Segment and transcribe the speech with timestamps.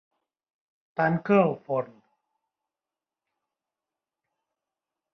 [1.01, 1.93] Tanca el forn.